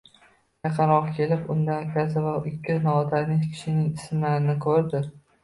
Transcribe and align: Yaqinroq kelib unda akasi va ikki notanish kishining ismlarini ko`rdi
Yaqinroq 0.67 1.11
kelib 1.17 1.51
unda 1.55 1.75
akasi 1.81 2.23
va 2.23 2.33
ikki 2.53 2.79
notanish 2.87 3.45
kishining 3.53 3.93
ismlarini 3.93 4.59
ko`rdi 4.67 5.05